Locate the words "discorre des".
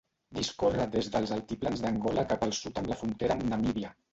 0.37-1.09